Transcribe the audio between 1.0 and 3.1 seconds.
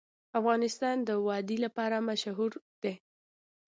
د وادي لپاره مشهور دی.